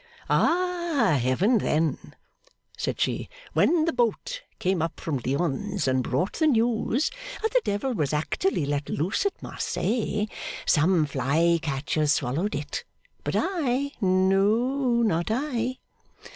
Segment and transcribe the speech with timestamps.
[0.31, 2.15] 'Ah Heaven, then,'
[2.75, 3.29] said she.
[3.53, 7.11] 'When the boat came up from Lyons, and brought the news
[7.43, 10.25] that the devil was actually let loose at Marseilles,
[10.65, 12.83] some fly catchers swallowed it.
[13.23, 13.91] But I?
[14.01, 15.77] No, not I.